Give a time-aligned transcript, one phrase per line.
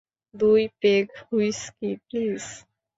[0.33, 2.43] দুই peg whisky, please.